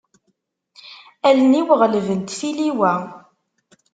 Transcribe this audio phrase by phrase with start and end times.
[1.27, 2.93] Allen-iw ɣelbent tiliwa.